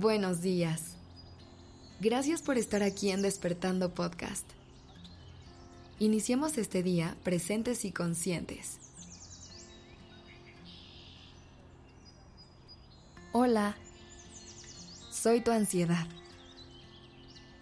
Buenos 0.00 0.40
días. 0.40 0.96
Gracias 2.00 2.40
por 2.40 2.56
estar 2.56 2.82
aquí 2.82 3.10
en 3.10 3.20
Despertando 3.20 3.92
Podcast. 3.92 4.46
Iniciemos 5.98 6.56
este 6.56 6.82
día 6.82 7.18
presentes 7.22 7.84
y 7.84 7.92
conscientes. 7.92 8.78
Hola, 13.32 13.76
soy 15.10 15.42
tu 15.42 15.50
ansiedad. 15.50 16.06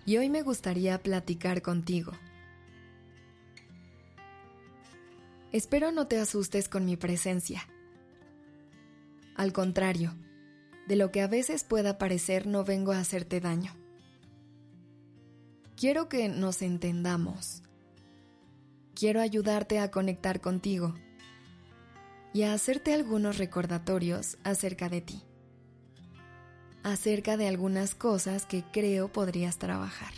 Y 0.06 0.18
hoy 0.18 0.30
me 0.30 0.42
gustaría 0.42 1.02
platicar 1.02 1.60
contigo. 1.60 2.12
Espero 5.50 5.90
no 5.90 6.06
te 6.06 6.20
asustes 6.20 6.68
con 6.68 6.84
mi 6.84 6.96
presencia. 6.96 7.68
Al 9.34 9.52
contrario, 9.52 10.14
de 10.88 10.96
lo 10.96 11.12
que 11.12 11.20
a 11.20 11.28
veces 11.28 11.64
pueda 11.64 11.98
parecer 11.98 12.46
no 12.46 12.64
vengo 12.64 12.92
a 12.92 12.98
hacerte 12.98 13.40
daño. 13.40 13.76
Quiero 15.76 16.08
que 16.08 16.30
nos 16.30 16.62
entendamos. 16.62 17.62
Quiero 18.94 19.20
ayudarte 19.20 19.78
a 19.80 19.90
conectar 19.90 20.40
contigo 20.40 20.94
y 22.32 22.42
a 22.42 22.54
hacerte 22.54 22.94
algunos 22.94 23.36
recordatorios 23.36 24.38
acerca 24.44 24.88
de 24.88 25.02
ti, 25.02 25.22
acerca 26.82 27.36
de 27.36 27.48
algunas 27.48 27.94
cosas 27.94 28.46
que 28.46 28.64
creo 28.72 29.12
podrías 29.12 29.58
trabajar. 29.58 30.14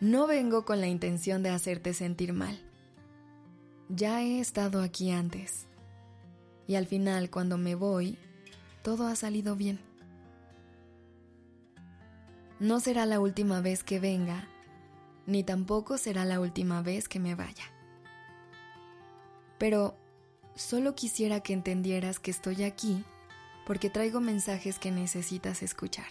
No 0.00 0.26
vengo 0.26 0.64
con 0.64 0.80
la 0.80 0.88
intención 0.88 1.44
de 1.44 1.50
hacerte 1.50 1.94
sentir 1.94 2.32
mal. 2.32 2.60
Ya 3.88 4.20
he 4.20 4.40
estado 4.40 4.82
aquí 4.82 5.12
antes 5.12 5.68
y 6.66 6.74
al 6.74 6.86
final, 6.86 7.30
cuando 7.30 7.58
me 7.58 7.74
voy, 7.74 8.18
todo 8.82 9.06
ha 9.06 9.16
salido 9.16 9.56
bien. 9.56 9.78
No 12.58 12.80
será 12.80 13.06
la 13.06 13.20
última 13.20 13.60
vez 13.60 13.84
que 13.84 14.00
venga, 14.00 14.48
ni 15.26 15.42
tampoco 15.42 15.98
será 15.98 16.24
la 16.24 16.40
última 16.40 16.82
vez 16.82 17.08
que 17.08 17.20
me 17.20 17.34
vaya. 17.34 17.64
Pero 19.58 19.96
solo 20.54 20.94
quisiera 20.94 21.40
que 21.40 21.52
entendieras 21.52 22.18
que 22.18 22.30
estoy 22.30 22.62
aquí 22.62 23.04
porque 23.66 23.90
traigo 23.90 24.20
mensajes 24.20 24.78
que 24.78 24.90
necesitas 24.90 25.62
escuchar. 25.62 26.06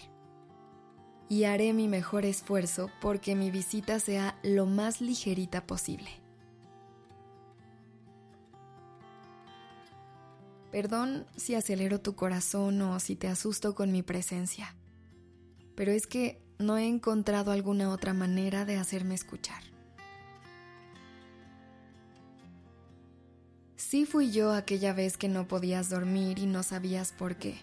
Y 1.30 1.46
haré 1.46 1.74
mi 1.74 1.88
mejor 1.88 2.26
esfuerzo 2.26 2.92
porque 3.02 3.36
mi 3.36 3.50
visita 3.50 4.00
sea 4.00 4.38
lo 4.44 4.66
más 4.66 5.02
ligerita 5.02 5.66
posible. 5.66 6.25
Perdón 10.76 11.26
si 11.38 11.56
acelero 11.56 12.02
tu 12.02 12.16
corazón 12.16 12.82
o 12.82 13.00
si 13.00 13.16
te 13.16 13.30
asusto 13.30 13.76
con 13.76 13.94
mi 13.94 14.04
presencia, 14.04 14.76
pero 15.74 15.94
es 15.94 16.06
que 16.06 16.42
no 16.60 16.78
he 16.78 16.86
encontrado 16.86 17.54
alguna 17.54 17.90
otra 17.90 18.14
manera 18.14 18.66
de 18.66 18.76
hacerme 18.76 19.16
escuchar. 19.16 19.64
Sí 23.78 24.06
fui 24.06 24.32
yo 24.32 24.52
aquella 24.52 24.92
vez 24.92 25.16
que 25.16 25.30
no 25.30 25.48
podías 25.48 25.90
dormir 25.90 26.40
y 26.40 26.46
no 26.46 26.62
sabías 26.62 27.14
por 27.14 27.38
qué. 27.38 27.56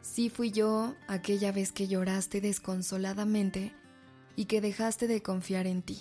Sí 0.00 0.30
fui 0.30 0.50
yo 0.50 0.94
aquella 1.08 1.52
vez 1.52 1.72
que 1.72 1.88
lloraste 1.88 2.40
desconsoladamente 2.40 3.74
y 4.34 4.46
que 4.46 4.62
dejaste 4.62 5.08
de 5.08 5.20
confiar 5.20 5.66
en 5.66 5.82
ti. 5.82 5.98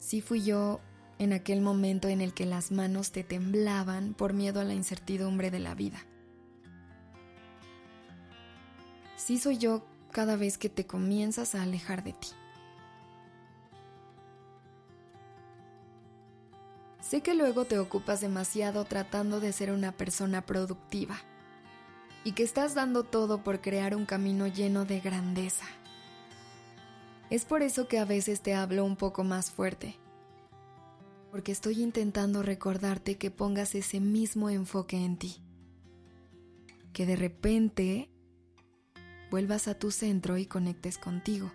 Sí 0.00 0.20
fui 0.20 0.42
yo 0.42 0.80
en 1.22 1.32
aquel 1.32 1.60
momento 1.60 2.08
en 2.08 2.20
el 2.20 2.34
que 2.34 2.46
las 2.46 2.72
manos 2.72 3.12
te 3.12 3.22
temblaban 3.22 4.12
por 4.12 4.32
miedo 4.32 4.60
a 4.60 4.64
la 4.64 4.74
incertidumbre 4.74 5.52
de 5.52 5.60
la 5.60 5.76
vida. 5.76 6.04
Sí 9.14 9.38
soy 9.38 9.56
yo 9.56 9.86
cada 10.10 10.34
vez 10.34 10.58
que 10.58 10.68
te 10.68 10.84
comienzas 10.84 11.54
a 11.54 11.62
alejar 11.62 12.02
de 12.02 12.12
ti. 12.14 12.28
Sé 17.00 17.20
que 17.20 17.36
luego 17.36 17.66
te 17.66 17.78
ocupas 17.78 18.20
demasiado 18.20 18.84
tratando 18.84 19.38
de 19.38 19.52
ser 19.52 19.70
una 19.70 19.92
persona 19.92 20.44
productiva 20.44 21.20
y 22.24 22.32
que 22.32 22.42
estás 22.42 22.74
dando 22.74 23.04
todo 23.04 23.44
por 23.44 23.60
crear 23.60 23.94
un 23.94 24.06
camino 24.06 24.48
lleno 24.48 24.86
de 24.86 24.98
grandeza. 24.98 25.66
Es 27.30 27.44
por 27.44 27.62
eso 27.62 27.86
que 27.86 28.00
a 28.00 28.04
veces 28.04 28.40
te 28.40 28.54
hablo 28.54 28.84
un 28.84 28.96
poco 28.96 29.22
más 29.22 29.52
fuerte 29.52 30.01
porque 31.32 31.50
estoy 31.50 31.82
intentando 31.82 32.42
recordarte 32.42 33.16
que 33.16 33.30
pongas 33.30 33.74
ese 33.74 34.00
mismo 34.00 34.50
enfoque 34.50 35.02
en 35.02 35.16
ti. 35.16 35.36
Que 36.92 37.06
de 37.06 37.16
repente 37.16 38.10
vuelvas 39.30 39.66
a 39.66 39.78
tu 39.78 39.90
centro 39.90 40.36
y 40.36 40.44
conectes 40.44 40.98
contigo. 40.98 41.50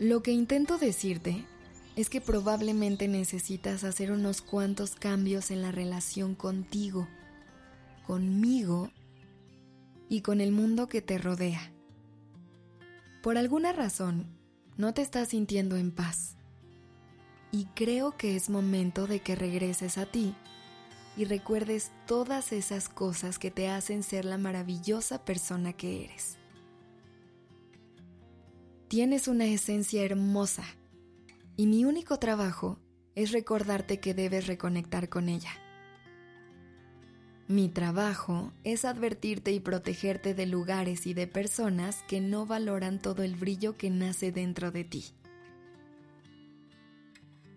Lo 0.00 0.24
que 0.24 0.32
intento 0.32 0.76
decirte 0.76 1.46
es 1.94 2.10
que 2.10 2.20
probablemente 2.20 3.06
necesitas 3.06 3.84
hacer 3.84 4.10
unos 4.10 4.42
cuantos 4.42 4.96
cambios 4.96 5.52
en 5.52 5.62
la 5.62 5.70
relación 5.70 6.34
contigo, 6.34 7.06
conmigo 8.08 8.90
y 10.08 10.22
con 10.22 10.40
el 10.40 10.50
mundo 10.50 10.88
que 10.88 11.00
te 11.00 11.16
rodea. 11.16 11.70
Por 13.22 13.38
alguna 13.38 13.72
razón, 13.72 14.33
no 14.76 14.94
te 14.94 15.02
estás 15.02 15.28
sintiendo 15.28 15.76
en 15.76 15.90
paz. 15.90 16.36
Y 17.52 17.66
creo 17.74 18.16
que 18.16 18.36
es 18.36 18.50
momento 18.50 19.06
de 19.06 19.20
que 19.20 19.36
regreses 19.36 19.98
a 19.98 20.06
ti 20.06 20.34
y 21.16 21.24
recuerdes 21.24 21.92
todas 22.06 22.52
esas 22.52 22.88
cosas 22.88 23.38
que 23.38 23.50
te 23.50 23.68
hacen 23.68 24.02
ser 24.02 24.24
la 24.24 24.38
maravillosa 24.38 25.24
persona 25.24 25.72
que 25.72 26.04
eres. 26.04 26.38
Tienes 28.88 29.28
una 29.28 29.46
esencia 29.46 30.02
hermosa 30.02 30.64
y 31.56 31.66
mi 31.66 31.84
único 31.84 32.18
trabajo 32.18 32.78
es 33.14 33.30
recordarte 33.30 34.00
que 34.00 34.14
debes 34.14 34.46
reconectar 34.46 35.08
con 35.08 35.28
ella. 35.28 35.50
Mi 37.46 37.68
trabajo 37.68 38.52
es 38.64 38.86
advertirte 38.86 39.52
y 39.52 39.60
protegerte 39.60 40.32
de 40.32 40.46
lugares 40.46 41.06
y 41.06 41.12
de 41.12 41.26
personas 41.26 42.02
que 42.08 42.22
no 42.22 42.46
valoran 42.46 42.98
todo 42.98 43.22
el 43.22 43.36
brillo 43.36 43.76
que 43.76 43.90
nace 43.90 44.32
dentro 44.32 44.70
de 44.70 44.84
ti. 44.84 45.04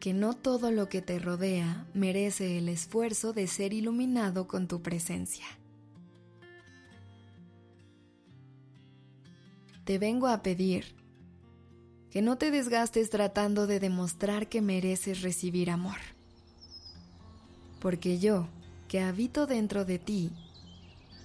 Que 0.01 0.13
no 0.13 0.33
todo 0.33 0.71
lo 0.71 0.89
que 0.89 1.01
te 1.01 1.19
rodea 1.19 1.87
merece 1.93 2.57
el 2.57 2.67
esfuerzo 2.67 3.31
de 3.31 3.47
ser 3.47 3.71
iluminado 3.71 4.45
con 4.45 4.67
tu 4.67 4.81
presencia. 4.81 5.45
Te 9.85 9.97
vengo 9.97 10.27
a 10.27 10.43
pedir 10.43 10.97
que 12.11 12.21
no 12.21 12.37
te 12.37 12.51
desgastes 12.51 13.09
tratando 13.09 13.67
de 13.67 13.79
demostrar 13.79 14.49
que 14.49 14.61
mereces 14.61 15.21
recibir 15.21 15.69
amor. 15.69 15.97
Porque 17.79 18.19
yo, 18.19 18.49
que 18.87 19.01
habito 19.01 19.47
dentro 19.47 19.85
de 19.85 19.99
ti, 19.99 20.31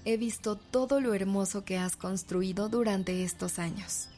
he 0.05 0.17
visto 0.17 0.56
todo 0.56 1.00
lo 1.00 1.15
hermoso 1.15 1.65
que 1.65 1.78
has 1.78 1.97
construido 1.97 2.69
durante 2.69 3.23
estos 3.23 3.59
años. 3.59 4.09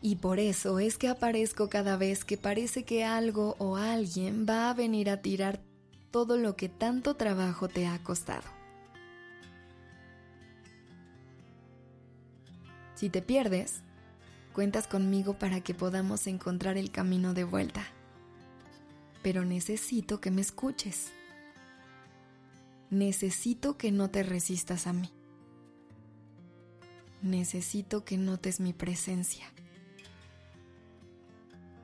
Y 0.00 0.16
por 0.16 0.38
eso 0.38 0.78
es 0.78 0.98
que 0.98 1.08
aparezco 1.08 1.68
cada 1.68 1.96
vez 1.96 2.24
que 2.24 2.36
parece 2.36 2.84
que 2.84 3.04
algo 3.04 3.56
o 3.58 3.76
alguien 3.76 4.46
va 4.48 4.70
a 4.70 4.74
venir 4.74 5.08
a 5.08 5.22
tirar 5.22 5.60
todo 6.10 6.36
lo 6.36 6.56
que 6.56 6.68
tanto 6.68 7.14
trabajo 7.14 7.68
te 7.68 7.86
ha 7.86 7.98
costado. 8.02 8.44
Si 12.94 13.08
te 13.08 13.22
pierdes, 13.22 13.82
cuentas 14.52 14.86
conmigo 14.86 15.38
para 15.38 15.60
que 15.60 15.74
podamos 15.74 16.26
encontrar 16.26 16.76
el 16.76 16.92
camino 16.92 17.34
de 17.34 17.44
vuelta. 17.44 17.84
Pero 19.22 19.44
necesito 19.44 20.20
que 20.20 20.30
me 20.30 20.42
escuches 20.42 21.10
necesito 22.90 23.76
que 23.76 23.90
no 23.90 24.10
te 24.10 24.22
resistas 24.22 24.86
a 24.86 24.92
mí. 24.92 25.10
Necesito 27.22 28.04
que 28.04 28.18
notes 28.18 28.60
mi 28.60 28.72
presencia. 28.72 29.46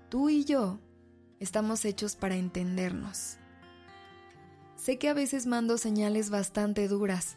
Tú 0.08 0.28
y 0.28 0.44
yo 0.44 0.78
estamos 1.38 1.84
hechos 1.84 2.16
para 2.16 2.36
entendernos. 2.36 3.36
Sé 4.76 4.98
que 4.98 5.08
a 5.08 5.14
veces 5.14 5.46
mando 5.46 5.78
señales 5.78 6.30
bastante 6.30 6.88
duras, 6.88 7.36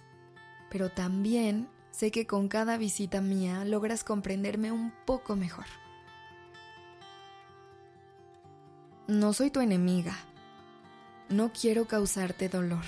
pero 0.69 0.89
también 0.89 1.69
sé 1.92 2.12
que 2.12 2.25
con 2.25 2.48
cada 2.48 2.77
visita 2.77 3.21
mía 3.21 3.63
logras 3.65 4.04
comprenderme 4.04 4.71
un 4.71 4.92
poco 5.06 5.36
mejor. 5.36 5.65
No 9.07 9.33
soy 9.33 9.51
tu 9.51 9.60
enemiga. 9.60 10.18
No 11.30 11.51
quiero 11.54 11.88
causarte 11.88 12.50
dolor 12.50 12.83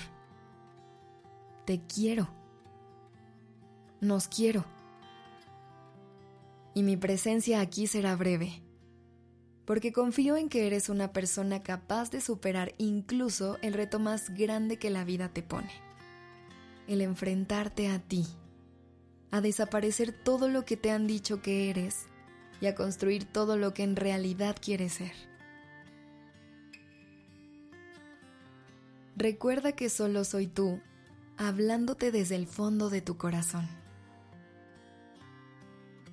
te 1.66 1.82
quiero. 1.82 2.30
Nos 4.00 4.28
quiero. 4.28 4.64
Y 6.74 6.82
mi 6.82 6.96
presencia 6.96 7.60
aquí 7.60 7.86
será 7.86 8.16
breve. 8.16 8.62
porque 9.66 9.92
confío 9.92 10.36
en 10.36 10.48
que 10.48 10.66
eres 10.66 10.88
una 10.88 11.12
persona 11.12 11.62
capaz 11.62 12.10
de 12.10 12.20
superar 12.20 12.72
incluso 12.78 13.58
el 13.62 13.74
reto 13.74 13.98
más 13.98 14.30
grande 14.30 14.78
que 14.78 14.90
la 14.90 15.04
vida 15.04 15.28
te 15.28 15.42
pone, 15.42 15.72
el 16.86 17.00
enfrentarte 17.00 17.88
a 17.88 17.98
ti, 17.98 18.24
a 19.32 19.40
desaparecer 19.40 20.12
todo 20.12 20.48
lo 20.48 20.64
que 20.64 20.76
te 20.76 20.92
han 20.92 21.08
dicho 21.08 21.42
que 21.42 21.68
eres 21.68 22.06
y 22.60 22.66
a 22.66 22.76
construir 22.76 23.24
todo 23.24 23.56
lo 23.56 23.74
que 23.74 23.82
en 23.82 23.96
realidad 23.96 24.56
quieres 24.60 24.94
ser. 24.94 25.12
Recuerda 29.16 29.72
que 29.72 29.88
solo 29.88 30.22
soy 30.24 30.46
tú, 30.46 30.80
hablándote 31.38 32.10
desde 32.10 32.36
el 32.36 32.46
fondo 32.46 32.88
de 32.88 33.00
tu 33.02 33.16
corazón, 33.16 33.68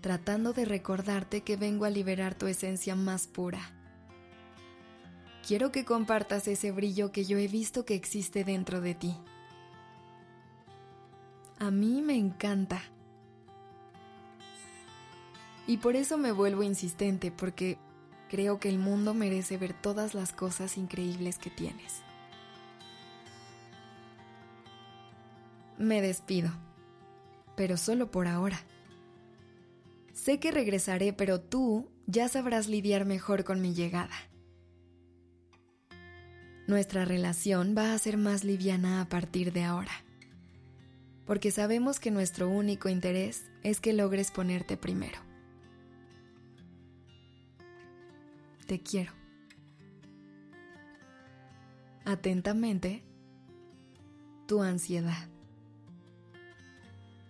tratando 0.02 0.54
de 0.54 0.66
recordarte 0.66 1.42
que 1.42 1.56
vengo 1.56 1.86
a 1.86 1.90
liberar 1.90 2.36
tu 2.36 2.48
esencia 2.48 2.96
más 2.96 3.28
pura. 3.28 3.62
Quiero 5.48 5.72
que 5.72 5.86
compartas 5.86 6.48
ese 6.48 6.72
brillo 6.72 7.12
que 7.12 7.26
yo 7.26 7.38
he 7.38 7.48
visto 7.48 7.86
que 7.86 7.96
existe 7.96 8.44
dentro 8.44 8.82
de 8.82 8.96
ti. 8.96 9.18
A 11.60 11.72
mí 11.72 12.02
me 12.02 12.16
encanta. 12.16 12.82
Y 15.68 15.78
por 15.78 15.96
eso 15.96 16.18
me 16.18 16.32
vuelvo 16.32 16.64
insistente, 16.64 17.32
porque 17.32 17.78
creo 18.30 18.60
que 18.60 18.68
el 18.68 18.80
mundo 18.80 19.14
merece 19.14 19.58
ver 19.58 19.74
todas 19.74 20.14
las 20.14 20.34
cosas 20.34 20.78
increíbles 20.78 21.38
que 21.38 21.50
tienes. 21.50 22.02
Me 25.78 26.02
despido, 26.02 26.52
pero 27.56 27.78
solo 27.78 28.12
por 28.12 28.28
ahora. 28.28 28.60
Sé 30.14 30.40
que 30.40 30.52
regresaré, 30.52 31.14
pero 31.14 31.42
tú 31.42 31.90
ya 32.06 32.28
sabrás 32.28 32.68
lidiar 32.68 33.06
mejor 33.06 33.44
con 33.44 33.62
mi 33.62 33.74
llegada. 33.74 34.16
Nuestra 36.68 37.04
relación 37.04 37.76
va 37.78 37.94
a 37.94 38.00
ser 38.00 38.18
más 38.18 38.44
liviana 38.44 39.02
a 39.02 39.10
partir 39.10 39.52
de 39.52 39.64
ahora, 39.64 39.92
porque 41.26 41.52
sabemos 41.52 42.00
que 42.00 42.12
nuestro 42.12 42.48
único 42.48 42.88
interés 42.88 43.44
es 43.64 43.82
que 43.82 43.92
logres 43.92 44.32
ponerte 44.32 44.78
primero. 44.78 45.20
Te 48.68 48.80
quiero. 48.80 49.12
Atentamente, 52.06 53.04
tu 54.48 54.62
ansiedad. 54.62 55.33